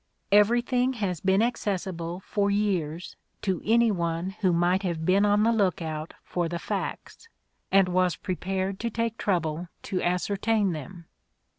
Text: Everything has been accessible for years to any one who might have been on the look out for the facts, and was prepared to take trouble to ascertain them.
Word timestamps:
Everything 0.31 0.93
has 0.93 1.21
been 1.21 1.43
accessible 1.43 2.21
for 2.21 2.49
years 2.49 3.15
to 3.43 3.61
any 3.63 3.91
one 3.91 4.31
who 4.41 4.51
might 4.51 4.81
have 4.81 5.05
been 5.05 5.27
on 5.27 5.43
the 5.43 5.51
look 5.51 5.79
out 5.79 6.15
for 6.23 6.49
the 6.49 6.57
facts, 6.57 7.29
and 7.71 7.87
was 7.87 8.15
prepared 8.15 8.79
to 8.79 8.89
take 8.89 9.15
trouble 9.19 9.67
to 9.83 10.01
ascertain 10.01 10.71
them. 10.71 11.05